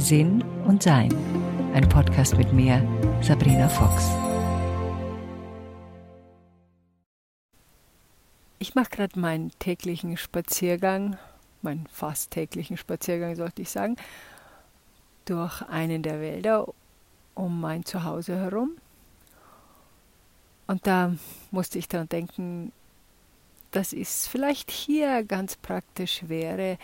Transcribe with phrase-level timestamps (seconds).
[0.00, 1.14] Sinn und Sein.
[1.74, 2.82] Ein Podcast mit mir,
[3.20, 4.08] Sabrina Fox.
[8.58, 11.18] Ich mache gerade meinen täglichen Spaziergang,
[11.60, 13.96] meinen fast täglichen Spaziergang sollte ich sagen,
[15.26, 16.66] durch einen der Wälder
[17.34, 18.78] um mein Zuhause herum.
[20.66, 21.14] Und da
[21.50, 22.72] musste ich daran denken,
[23.70, 26.78] dass es vielleicht hier ganz praktisch wäre,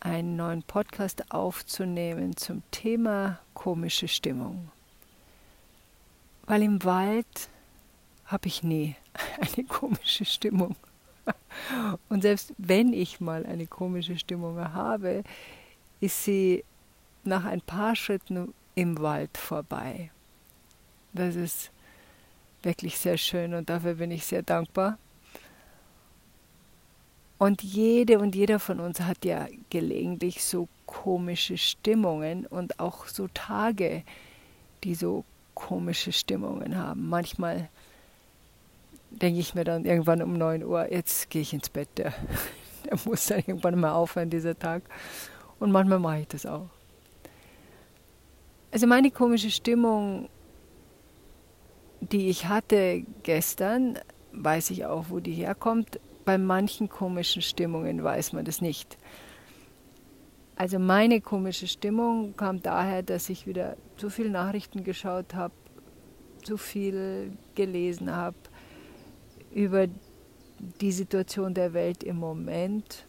[0.00, 4.70] einen neuen Podcast aufzunehmen zum Thema komische Stimmung.
[6.46, 7.48] Weil im Wald
[8.26, 8.96] habe ich nie
[9.40, 10.76] eine komische Stimmung.
[12.08, 15.24] Und selbst wenn ich mal eine komische Stimmung habe,
[16.00, 16.64] ist sie
[17.24, 20.10] nach ein paar Schritten im Wald vorbei.
[21.12, 21.70] Das ist
[22.62, 24.98] wirklich sehr schön und dafür bin ich sehr dankbar.
[27.38, 33.28] Und jede und jeder von uns hat ja gelegentlich so komische Stimmungen und auch so
[33.28, 34.02] Tage,
[34.84, 37.08] die so komische Stimmungen haben.
[37.08, 37.68] Manchmal
[39.10, 41.88] denke ich mir dann irgendwann um 9 Uhr, jetzt gehe ich ins Bett.
[41.96, 42.14] Der,
[42.84, 44.82] der muss dann irgendwann mal aufhören, dieser Tag.
[45.58, 46.68] Und manchmal mache ich das auch.
[48.70, 50.28] Also meine komische Stimmung,
[52.00, 53.98] die ich hatte gestern,
[54.32, 58.98] weiß ich auch, wo die herkommt bei manchen komischen Stimmungen weiß man das nicht.
[60.56, 65.54] Also meine komische Stimmung kam daher, dass ich wieder zu viel Nachrichten geschaut habe,
[66.42, 68.36] zu viel gelesen habe
[69.54, 69.86] über
[70.80, 73.06] die Situation der Welt im Moment.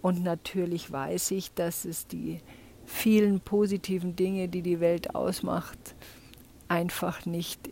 [0.00, 2.40] Und natürlich weiß ich, dass es die
[2.84, 5.94] vielen positiven Dinge, die die Welt ausmacht,
[6.66, 7.70] einfach nicht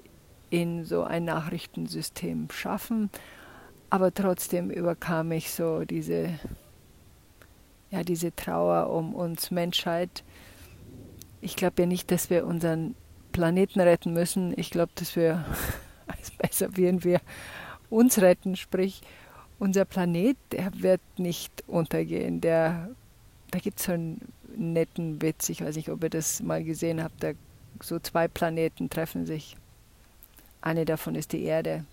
[0.48, 3.10] in so ein Nachrichtensystem schaffen
[3.90, 6.38] aber trotzdem überkam mich so diese,
[7.90, 10.22] ja, diese Trauer um uns Menschheit.
[11.40, 12.94] Ich glaube ja nicht, dass wir unseren
[13.32, 14.54] Planeten retten müssen.
[14.56, 15.44] Ich glaube, dass wir
[16.22, 17.20] es besser wenn wir
[17.90, 19.02] uns retten, sprich
[19.58, 22.40] unser Planet, der wird nicht untergehen.
[22.40, 22.90] Der,
[23.50, 24.20] da gibt es so einen
[24.56, 27.32] netten Witz, ich weiß nicht, ob ihr das mal gesehen habt, da
[27.82, 29.56] so zwei Planeten treffen sich.
[30.60, 31.84] Eine davon ist die Erde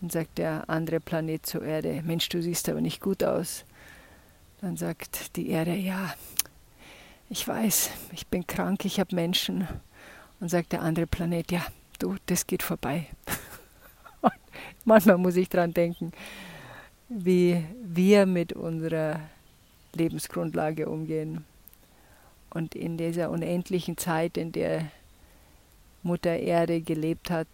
[0.00, 3.64] dann sagt der andere Planet zur Erde, Mensch, du siehst aber nicht gut aus.
[4.60, 6.14] Dann sagt die Erde, ja,
[7.30, 9.66] ich weiß, ich bin krank, ich habe Menschen.
[10.40, 11.64] Und sagt der andere Planet, ja,
[11.98, 13.06] du, das geht vorbei.
[14.84, 16.12] manchmal muss ich daran denken,
[17.08, 19.20] wie wir mit unserer
[19.94, 21.44] Lebensgrundlage umgehen.
[22.50, 24.90] Und in dieser unendlichen Zeit, in der
[26.02, 27.48] Mutter Erde gelebt hat,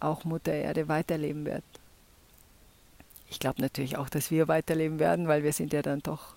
[0.00, 1.64] auch Mutter Erde weiterleben wird
[3.32, 6.34] ich glaube natürlich auch, dass wir weiterleben werden, weil wir sind ja dann doch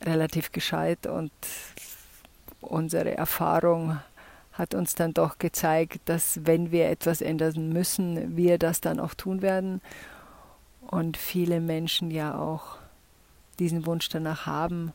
[0.00, 1.32] relativ gescheit und
[2.60, 3.98] unsere Erfahrung
[4.52, 9.14] hat uns dann doch gezeigt, dass wenn wir etwas ändern müssen, wir das dann auch
[9.14, 9.80] tun werden.
[10.86, 12.78] Und viele Menschen ja auch
[13.58, 14.92] diesen Wunsch danach haben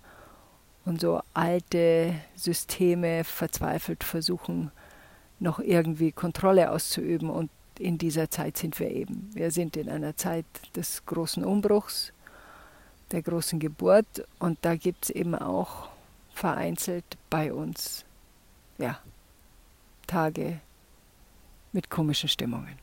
[0.86, 4.72] und so alte Systeme verzweifelt versuchen,
[5.40, 7.50] noch irgendwie Kontrolle auszuüben und
[7.80, 9.30] in dieser Zeit sind wir eben.
[9.34, 10.46] Wir sind in einer Zeit
[10.76, 12.14] des großen Umbruchs,
[13.12, 15.90] der großen Geburt und da gibt es eben auch
[16.34, 18.06] vereinzelt bei uns
[18.78, 19.00] ja,
[20.06, 20.60] Tage
[21.72, 22.78] mit komischen Stimmungen.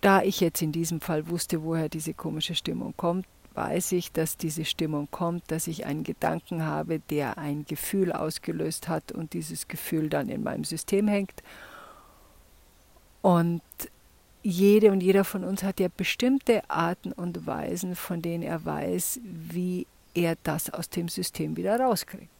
[0.00, 4.36] Da ich jetzt in diesem Fall wusste, woher diese komische Stimmung kommt, weiß ich, dass
[4.36, 9.66] diese Stimmung kommt, dass ich einen Gedanken habe, der ein Gefühl ausgelöst hat und dieses
[9.66, 11.42] Gefühl dann in meinem System hängt
[13.26, 13.60] und
[14.44, 19.18] jede und jeder von uns hat ja bestimmte Arten und Weisen, von denen er weiß,
[19.24, 22.30] wie er das aus dem System wieder rauskriegt.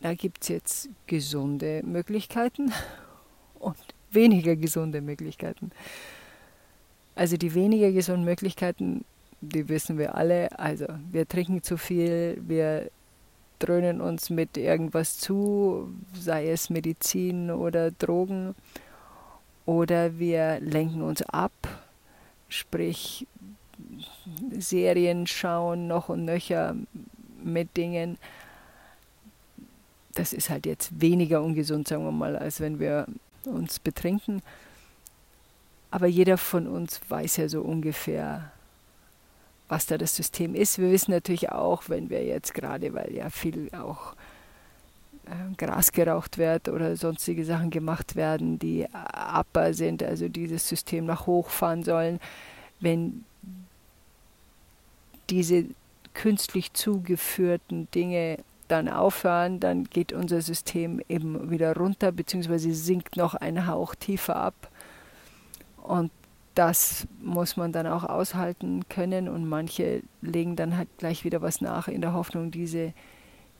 [0.00, 2.72] Da gibt es jetzt gesunde Möglichkeiten
[3.58, 3.76] und
[4.10, 5.70] weniger gesunde Möglichkeiten.
[7.14, 9.04] Also die weniger gesunden Möglichkeiten,
[9.42, 10.58] die wissen wir alle.
[10.58, 12.90] Also wir trinken zu viel, wir
[13.62, 18.54] dröhnen uns mit irgendwas zu, sei es Medizin oder Drogen,
[19.64, 21.52] oder wir lenken uns ab,
[22.48, 23.26] sprich
[24.58, 26.74] Serien schauen noch und nöcher
[27.42, 28.18] mit Dingen.
[30.14, 33.06] Das ist halt jetzt weniger ungesund, sagen wir mal, als wenn wir
[33.44, 34.42] uns betrinken.
[35.90, 38.51] Aber jeder von uns weiß ja so ungefähr,
[39.72, 40.78] was da das System ist.
[40.78, 44.12] Wir wissen natürlich auch, wenn wir jetzt gerade, weil ja viel auch
[45.24, 48.86] äh, Gras geraucht wird oder sonstige Sachen gemacht werden, die
[49.34, 52.20] upper sind, also dieses System nach hoch fahren sollen,
[52.80, 53.24] wenn
[55.30, 55.64] diese
[56.12, 63.34] künstlich zugeführten Dinge dann aufhören, dann geht unser System eben wieder runter, beziehungsweise sinkt noch
[63.34, 64.68] einen Hauch tiefer ab.
[65.82, 66.10] Und
[66.54, 71.60] das muss man dann auch aushalten können und manche legen dann halt gleich wieder was
[71.60, 72.92] nach in der Hoffnung, diese,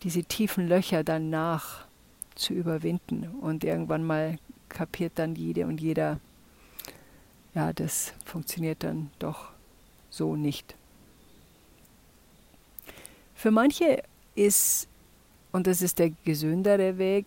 [0.03, 1.87] diese tiefen Löcher dann nach
[2.35, 3.29] zu überwinden.
[3.41, 6.21] Und irgendwann mal kapiert dann jede und jeder,
[7.55, 9.53] ja, das funktioniert dann doch
[10.11, 10.75] so nicht.
[13.35, 14.03] Für manche
[14.35, 14.89] ist,
[15.51, 17.27] und das ist der gesündere Weg,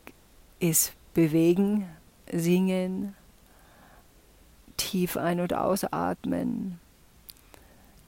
[0.59, 1.87] ist bewegen,
[2.31, 3.15] singen,
[4.77, 6.79] tief ein- und ausatmen,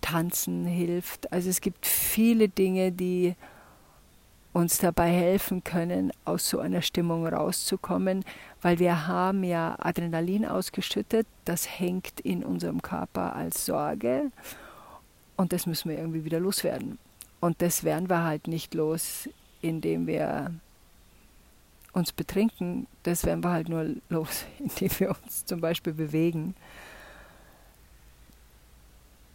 [0.02, 1.32] tanzen hilft.
[1.32, 3.36] Also es gibt viele Dinge, die
[4.54, 8.26] uns dabei helfen können, aus so einer Stimmung rauszukommen,
[8.62, 14.32] weil wir haben ja Adrenalin ausgeschüttet, das hängt in unserem Körper als Sorge
[15.36, 16.98] und das müssen wir irgendwie wieder loswerden.
[17.40, 19.30] Und das werden wir halt nicht los,
[19.62, 20.52] indem wir
[21.98, 22.88] uns betrinken.
[23.04, 26.56] Das werden wir halt nur los, indem wir uns zum Beispiel bewegen.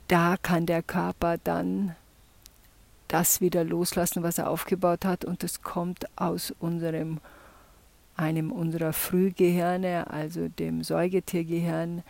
[0.08, 1.96] Da kann der Körper dann
[3.08, 7.20] das wieder loslassen, was er aufgebaut hat, und das kommt aus unserem
[8.16, 12.02] einem unserer Frühgehirne, also dem Säugetiergehirn,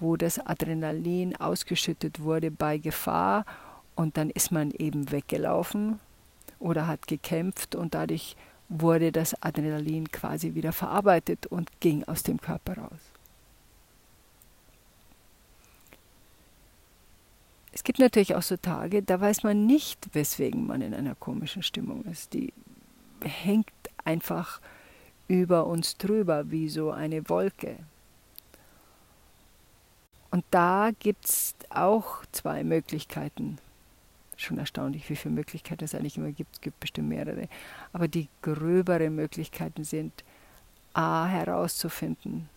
[0.00, 3.44] wo das Adrenalin ausgeschüttet wurde bei Gefahr
[3.94, 6.00] und dann ist man eben weggelaufen
[6.58, 8.36] oder hat gekämpft und dadurch
[8.80, 13.00] wurde das Adrenalin quasi wieder verarbeitet und ging aus dem Körper raus.
[17.72, 21.62] Es gibt natürlich auch so Tage, da weiß man nicht, weswegen man in einer komischen
[21.62, 22.32] Stimmung ist.
[22.32, 22.52] Die
[23.20, 23.72] hängt
[24.04, 24.60] einfach
[25.28, 27.76] über uns drüber wie so eine Wolke.
[30.30, 33.58] Und da gibt es auch zwei Möglichkeiten,
[34.44, 36.54] schon erstaunlich, wie viele Möglichkeiten es eigentlich immer gibt.
[36.54, 37.48] Es gibt bestimmt mehrere.
[37.92, 40.24] Aber die gröberen Möglichkeiten sind,
[40.92, 42.48] a, herauszufinden,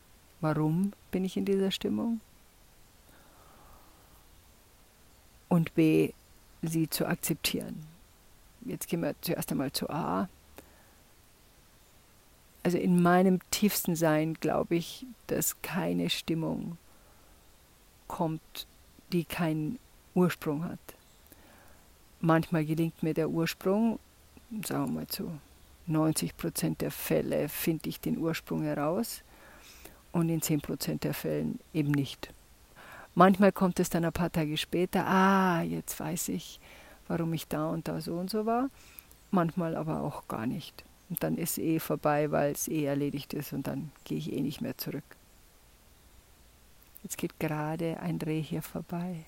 [0.42, 2.22] warum bin ich in dieser Stimmung?
[5.50, 6.14] Und b,
[6.62, 7.86] sie zu akzeptieren.
[8.66, 10.28] Jetzt gehen wir zuerst einmal zu a.
[12.64, 16.78] Also in meinem tiefsten Sein glaube ich, dass keine Stimmung
[18.08, 18.68] kommt,
[19.14, 19.80] die keinen
[20.16, 20.80] Ursprung hat.
[22.28, 24.00] Manchmal gelingt mir der Ursprung,
[24.66, 25.32] sagen wir mal zu
[25.86, 29.22] 90 Prozent der Fälle finde ich den Ursprung heraus
[30.12, 32.34] und in 10 Prozent der Fällen eben nicht.
[33.16, 36.60] Manchmal kommt es dann ein paar Tage später, ah, jetzt weiß ich,
[37.08, 38.70] warum ich da und da so und so war.
[39.32, 40.84] Manchmal aber auch gar nicht.
[41.10, 44.42] Und dann ist eh vorbei, weil es eh erledigt ist und dann gehe ich eh
[44.42, 45.16] nicht mehr zurück.
[47.04, 49.24] Jetzt geht gerade ein Reh hier vorbei.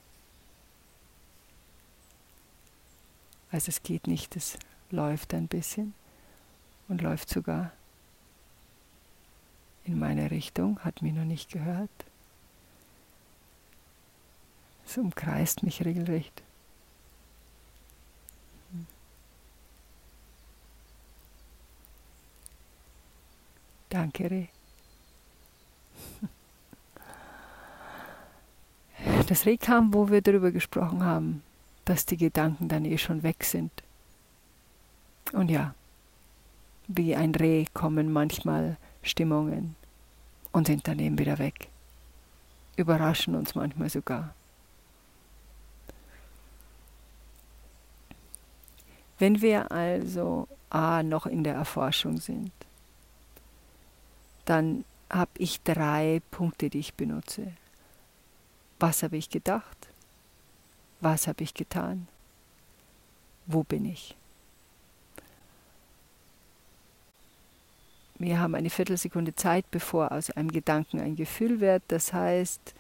[3.51, 4.57] Also es geht nicht, es
[4.92, 5.94] läuft ein bisschen
[6.88, 7.72] und läuft sogar
[9.86, 11.90] in meine Richtung, hat mich noch nicht gehört.
[14.86, 16.44] Es umkreist mich regelrecht.
[23.90, 24.48] Danke, Reh.
[29.28, 31.44] Das Reh kam, wo wir darüber gesprochen haben,
[31.90, 33.72] dass die Gedanken dann eh schon weg sind.
[35.34, 35.74] Und ja,
[36.88, 39.76] wie ein Reh kommen manchmal Stimmungen
[40.52, 41.69] und sind dann eben wieder weg.
[42.76, 44.36] Überraschen uns manchmal sogar.
[49.18, 52.52] Wenn wir also A noch in der Erforschung sind,
[54.46, 57.52] dann habe ich drei Punkte, die ich benutze.
[58.80, 59.90] Was habe ich gedacht?
[61.02, 62.08] Was habe ich getan?
[63.46, 64.16] Wo bin ich?
[68.20, 71.84] Wir haben eine Viertelsekunde Zeit, bevor aus einem Gedanken ein Gefühl wird.
[71.88, 72.74] Das heißt,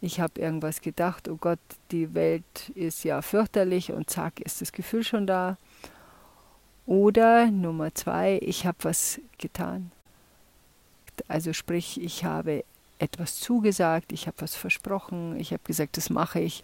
[0.00, 1.58] ich habe irgendwas gedacht, oh Gott,
[1.90, 5.56] die Welt ist ja fürchterlich und zack ist das Gefühl schon da.
[6.86, 9.90] Oder Nummer zwei, ich habe was getan.
[11.26, 12.64] Also sprich, ich habe
[12.98, 16.62] etwas zugesagt, ich habe was versprochen, ich habe gesagt, das mache ich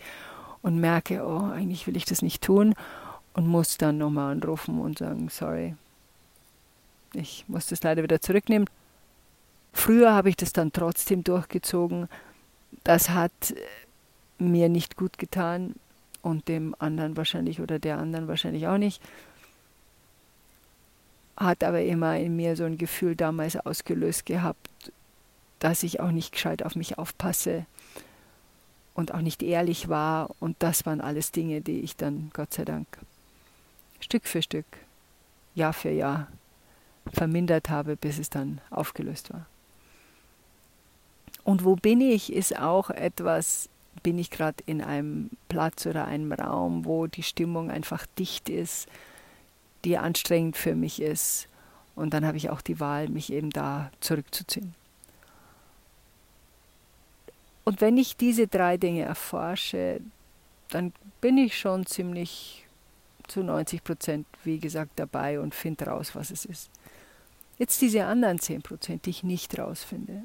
[0.62, 2.74] und merke, oh, eigentlich will ich das nicht tun
[3.34, 5.74] und muss dann nochmal anrufen und sagen, sorry,
[7.14, 8.68] ich muss das leider wieder zurücknehmen.
[9.72, 12.08] Früher habe ich das dann trotzdem durchgezogen.
[12.84, 13.54] Das hat
[14.38, 15.74] mir nicht gut getan
[16.22, 19.02] und dem anderen wahrscheinlich oder der anderen wahrscheinlich auch nicht.
[21.36, 24.68] Hat aber immer in mir so ein Gefühl damals ausgelöst gehabt,
[25.58, 27.64] dass ich auch nicht gescheit auf mich aufpasse
[29.00, 30.30] und auch nicht ehrlich war.
[30.38, 32.86] Und das waren alles Dinge, die ich dann, Gott sei Dank,
[33.98, 34.66] Stück für Stück,
[35.54, 36.28] Jahr für Jahr
[37.12, 39.46] vermindert habe, bis es dann aufgelöst war.
[41.42, 43.68] Und wo bin ich, ist auch etwas,
[44.02, 48.86] bin ich gerade in einem Platz oder einem Raum, wo die Stimmung einfach dicht ist,
[49.84, 51.48] die anstrengend für mich ist.
[51.96, 54.74] Und dann habe ich auch die Wahl, mich eben da zurückzuziehen.
[57.70, 60.00] Und wenn ich diese drei Dinge erforsche,
[60.70, 62.66] dann bin ich schon ziemlich
[63.28, 66.68] zu 90 Prozent, wie gesagt, dabei und finde raus, was es ist.
[67.58, 70.20] Jetzt diese anderen 10 Prozent, die ich nicht rausfinde.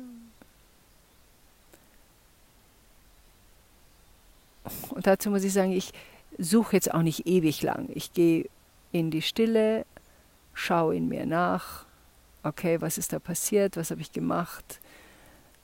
[4.89, 5.93] Und dazu muss ich sagen, ich
[6.39, 7.89] suche jetzt auch nicht ewig lang.
[7.93, 8.49] Ich gehe
[8.91, 9.85] in die Stille,
[10.55, 11.85] schaue in mir nach,
[12.41, 14.79] okay, was ist da passiert, was habe ich gemacht,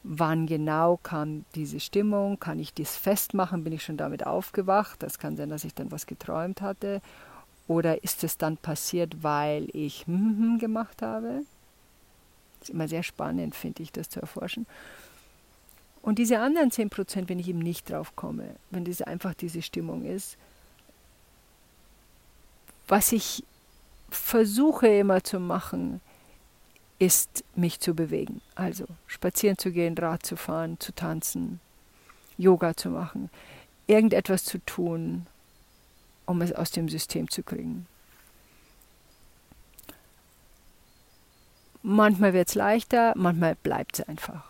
[0.03, 5.19] wann genau kam diese Stimmung, kann ich dies festmachen, bin ich schon damit aufgewacht, das
[5.19, 7.01] kann sein, dass ich dann was geträumt hatte,
[7.67, 10.05] oder ist es dann passiert, weil ich
[10.59, 11.43] gemacht habe?
[12.59, 14.65] Das ist immer sehr spannend, finde ich, das zu erforschen.
[16.01, 19.61] Und diese anderen 10 Prozent, wenn ich eben nicht drauf komme, wenn das einfach diese
[19.61, 20.35] Stimmung ist,
[22.87, 23.43] was ich
[24.09, 26.01] versuche immer zu machen,
[27.01, 28.41] ist, mich zu bewegen.
[28.53, 31.59] Also spazieren zu gehen, Rad zu fahren, zu tanzen,
[32.37, 33.31] Yoga zu machen,
[33.87, 35.25] irgendetwas zu tun,
[36.27, 37.87] um es aus dem System zu kriegen.
[41.81, 44.45] Manchmal wird es leichter, manchmal bleibt es einfach.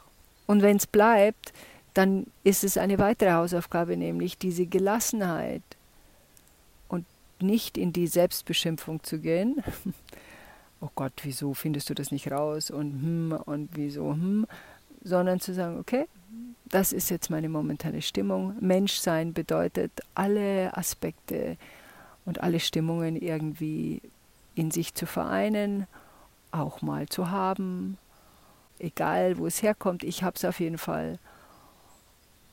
[0.45, 1.53] Und wenn es bleibt,
[1.93, 5.63] dann ist es eine weitere Hausaufgabe, nämlich diese Gelassenheit
[6.89, 7.05] und
[7.39, 9.63] nicht in die Selbstbeschimpfung zu gehen.
[10.81, 14.45] oh Gott, wieso findest du das nicht raus und hm und wieso hm,
[15.03, 16.07] sondern zu sagen, okay,
[16.65, 18.55] das ist jetzt meine momentane Stimmung.
[18.59, 21.57] Menschsein bedeutet alle Aspekte
[22.25, 24.01] und alle Stimmungen irgendwie
[24.55, 25.87] in sich zu vereinen,
[26.51, 27.97] auch mal zu haben
[28.81, 31.19] egal wo es herkommt, ich habe es auf jeden Fall.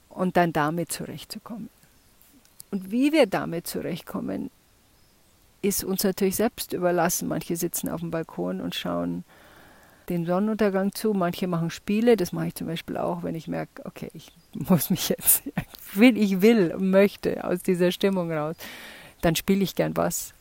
[0.08, 1.70] Und dann damit zurechtzukommen.
[2.70, 4.50] Und wie wir damit zurechtkommen,
[5.62, 7.28] ist uns natürlich selbst überlassen.
[7.28, 9.24] Manche sitzen auf dem Balkon und schauen
[10.08, 13.84] den Sonnenuntergang zu, manche machen Spiele, das mache ich zum Beispiel auch, wenn ich merke,
[13.84, 15.42] okay, ich muss mich jetzt,
[15.92, 18.56] will, ich will, möchte aus dieser Stimmung raus,
[19.20, 20.32] dann spiele ich gern was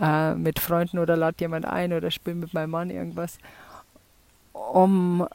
[0.00, 3.38] äh, mit Freunden oder lade jemand ein oder spiele mit meinem Mann irgendwas
[4.52, 5.26] um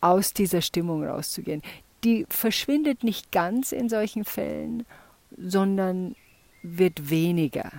[0.00, 1.62] aus dieser Stimmung rauszugehen.
[2.02, 4.84] Die verschwindet nicht ganz in solchen Fällen,
[5.36, 6.14] sondern
[6.62, 7.70] wird weniger.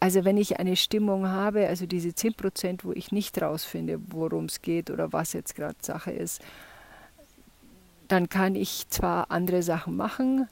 [0.00, 4.44] Also wenn ich eine Stimmung habe, also diese 10 Prozent, wo ich nicht rausfinde, worum
[4.44, 6.40] es geht oder was jetzt gerade Sache ist,
[8.06, 10.48] dann kann ich zwar andere Sachen machen,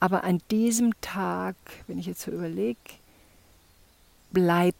[0.00, 1.54] aber an diesem Tag,
[1.86, 2.80] wenn ich jetzt so überlege,
[4.32, 4.76] bleibt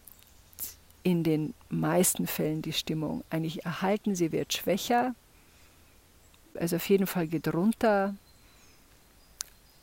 [1.03, 4.15] in den meisten Fällen die Stimmung eigentlich erhalten.
[4.15, 5.15] Sie wird schwächer,
[6.55, 8.15] also auf jeden Fall geht runter,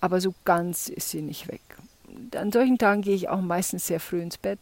[0.01, 1.61] aber so ganz ist sie nicht weg.
[2.35, 4.59] An solchen Tagen gehe ich auch meistens sehr früh ins Bett.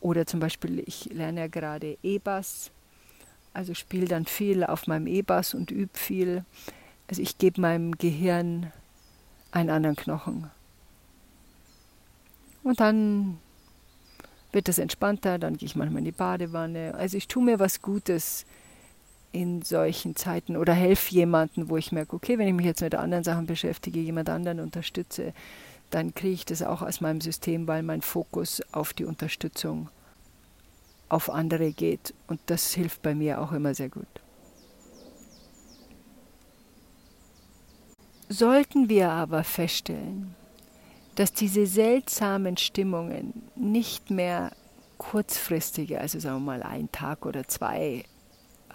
[0.00, 2.70] Oder zum Beispiel, ich lerne ja gerade E-Bass,
[3.52, 6.44] also spiele dann viel auf meinem E-Bass und übe viel.
[7.08, 8.72] Also ich gebe meinem Gehirn
[9.50, 10.50] einen anderen Knochen.
[12.62, 13.38] Und dann
[14.52, 16.94] wird es entspannter, dann gehe ich manchmal in die Badewanne.
[16.94, 18.44] Also ich tue mir was Gutes
[19.36, 22.94] in solchen Zeiten oder helfe jemandem, wo ich merke, okay, wenn ich mich jetzt mit
[22.94, 25.34] anderen Sachen beschäftige, jemand anderen unterstütze,
[25.90, 29.90] dann kriege ich das auch aus meinem System, weil mein Fokus auf die Unterstützung
[31.08, 32.14] auf andere geht.
[32.26, 34.06] Und das hilft bei mir auch immer sehr gut.
[38.28, 40.34] Sollten wir aber feststellen,
[41.14, 44.50] dass diese seltsamen Stimmungen nicht mehr
[44.98, 48.04] kurzfristige, also sagen wir mal ein Tag oder zwei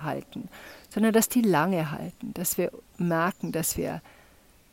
[0.03, 0.49] halten,
[0.89, 4.01] sondern dass die lange halten, dass wir merken, dass wir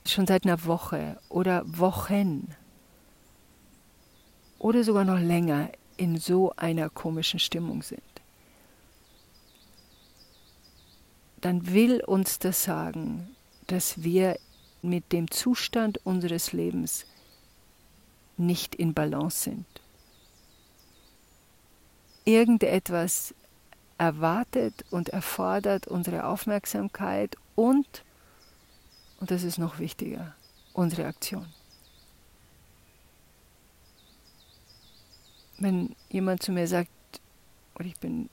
[0.06, 2.54] schon seit einer Woche oder Wochen
[4.58, 8.02] oder sogar noch länger in so einer komischen Stimmung sind.
[11.40, 14.38] Dann will uns das sagen, dass wir
[14.82, 17.04] mit dem Zustand unseres Lebens
[18.36, 19.66] nicht in Balance sind.
[22.24, 23.34] Irgendetwas
[23.98, 28.04] erwartet und erfordert unsere Aufmerksamkeit und,
[29.20, 30.34] und das ist noch wichtiger,
[30.72, 31.46] unsere Aktion.
[35.58, 36.90] Wenn jemand zu mir sagt,
[37.74, 38.30] oder ich bin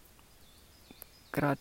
[1.31, 1.59] gerade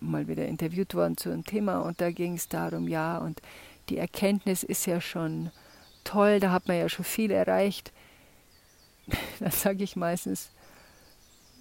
[0.00, 3.40] mal wieder interviewt worden zu einem Thema und da ging es darum, ja, und
[3.88, 5.50] die Erkenntnis ist ja schon
[6.04, 7.92] toll, da hat man ja schon viel erreicht.
[9.40, 10.50] Dann sage ich meistens,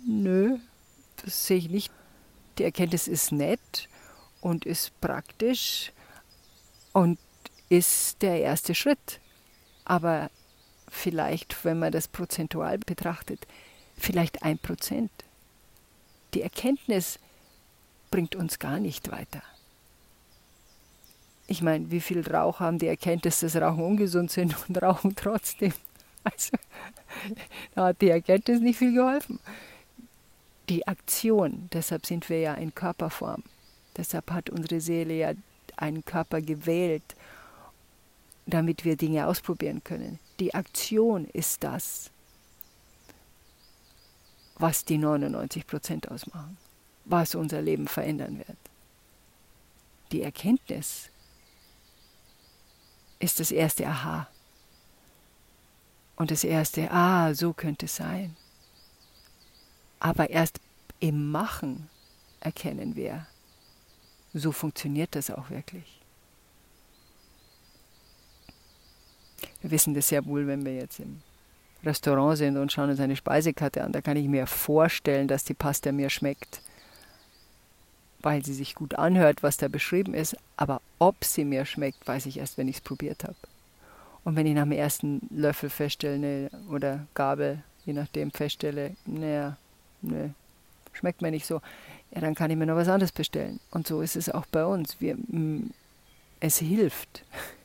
[0.05, 0.57] nö,
[1.23, 1.91] das sehe ich nicht.
[2.57, 3.87] Die Erkenntnis ist nett
[4.41, 5.91] und ist praktisch
[6.93, 7.19] und
[7.69, 9.19] ist der erste Schritt.
[9.85, 10.29] Aber
[10.89, 13.47] vielleicht, wenn man das prozentual betrachtet,
[13.97, 15.11] vielleicht ein Prozent.
[16.33, 17.19] Die Erkenntnis
[18.09, 19.41] bringt uns gar nicht weiter.
[21.47, 25.73] Ich meine, wie viele Raucher haben die Erkenntnis, dass Rauchen ungesund sind und rauchen trotzdem?
[26.23, 26.55] Also,
[27.73, 29.39] da hat die Erkenntnis nicht viel geholfen.
[30.69, 33.43] Die Aktion, deshalb sind wir ja in Körperform.
[33.97, 35.33] Deshalb hat unsere Seele ja
[35.75, 37.15] einen Körper gewählt,
[38.45, 40.19] damit wir Dinge ausprobieren können.
[40.39, 42.09] Die Aktion ist das,
[44.55, 46.57] was die 99 Prozent ausmachen,
[47.05, 48.57] was unser Leben verändern wird.
[50.11, 51.09] Die Erkenntnis
[53.19, 54.27] ist das erste Aha.
[56.15, 58.35] Und das erste, ah, so könnte es sein.
[60.01, 60.59] Aber erst
[60.99, 61.87] im Machen
[62.39, 63.27] erkennen wir,
[64.33, 66.01] so funktioniert das auch wirklich.
[69.61, 71.21] Wir wissen das sehr wohl, wenn wir jetzt im
[71.83, 73.91] Restaurant sind und schauen uns eine Speisekarte an.
[73.91, 76.61] Da kann ich mir vorstellen, dass die Pasta mir schmeckt,
[78.21, 80.35] weil sie sich gut anhört, was da beschrieben ist.
[80.57, 83.35] Aber ob sie mir schmeckt, weiß ich erst, wenn ich es probiert habe.
[84.23, 89.57] Und wenn ich nach dem ersten Löffel feststelle ne, oder Gabel, je nachdem feststelle, naja,
[90.01, 90.33] ne,
[90.93, 91.61] schmeckt mir nicht so,
[92.13, 93.59] ja, dann kann ich mir noch was anderes bestellen.
[93.71, 94.97] Und so ist es auch bei uns.
[94.99, 95.17] Wir,
[96.39, 97.23] es hilft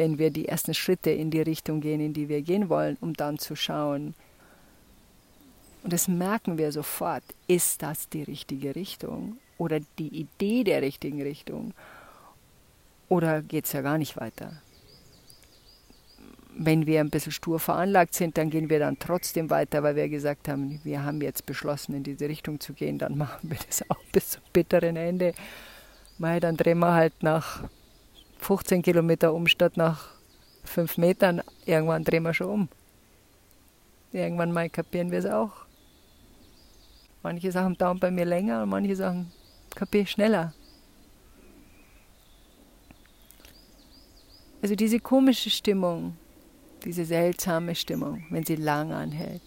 [0.00, 3.12] wenn wir die ersten Schritte in die Richtung gehen, in die wir gehen wollen, um
[3.12, 4.14] dann zu schauen.
[5.82, 11.20] Und das merken wir sofort, ist das die richtige Richtung oder die Idee der richtigen
[11.20, 11.74] Richtung
[13.10, 14.62] oder geht es ja gar nicht weiter.
[16.62, 20.10] Wenn wir ein bisschen stur veranlagt sind, dann gehen wir dann trotzdem weiter, weil wir
[20.10, 23.82] gesagt haben, wir haben jetzt beschlossen, in diese Richtung zu gehen, dann machen wir das
[23.88, 25.32] auch bis zum bitteren Ende.
[26.18, 27.64] Weil dann drehen wir halt nach
[28.40, 30.10] 15 Kilometer um statt nach
[30.64, 31.40] 5 Metern.
[31.64, 32.68] Irgendwann drehen wir schon um.
[34.12, 35.52] Irgendwann mal kapieren wir es auch.
[37.22, 39.32] Manche Sachen dauern bei mir länger und manche Sachen
[39.74, 40.52] kapiere ich schneller.
[44.60, 46.16] Also diese komische Stimmung,
[46.84, 49.42] diese seltsame Stimmung, wenn sie lang anhält,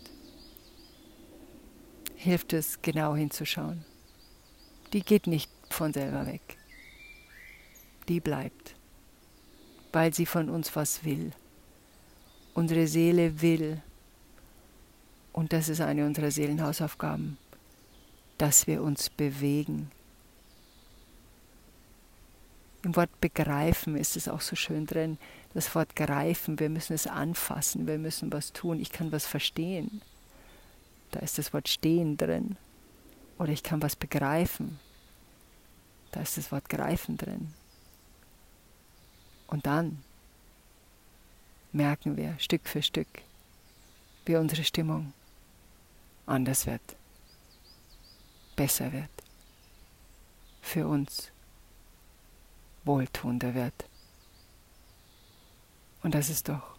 [2.16, 3.84] hilft es genau hinzuschauen.
[4.94, 6.58] Die geht nicht von selber weg.
[8.08, 8.76] Die bleibt
[9.94, 11.32] weil sie von uns was will.
[12.54, 13.82] Unsere Seele will,
[15.32, 17.38] und das ist eine unserer Seelenhausaufgaben,
[18.38, 19.90] dass wir uns bewegen.
[22.84, 25.18] Im Wort begreifen ist es auch so schön drin.
[25.54, 28.80] Das Wort greifen, wir müssen es anfassen, wir müssen was tun.
[28.80, 30.02] Ich kann was verstehen.
[31.12, 32.58] Da ist das Wort stehen drin.
[33.40, 34.80] Oder ich kann was begreifen.
[36.12, 37.54] Da ist das Wort greifen drin.
[39.48, 40.04] Und dann
[41.72, 43.22] merken wir Stück für Stück,
[44.26, 45.14] wie unsere Stimmung
[46.26, 46.96] anders wird,
[48.56, 49.10] besser wird,
[50.62, 51.33] für uns
[52.86, 53.74] wohltuender wird.
[56.02, 56.78] Und das ist doch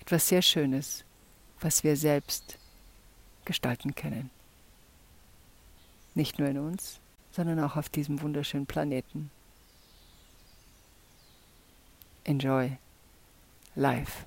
[0.00, 1.04] etwas sehr Schönes,
[1.60, 2.58] was wir selbst
[3.44, 4.30] gestalten können.
[6.14, 7.00] Nicht nur in uns,
[7.32, 9.30] sondern auch auf diesem wunderschönen Planeten.
[12.24, 12.76] Enjoy
[13.74, 14.26] life.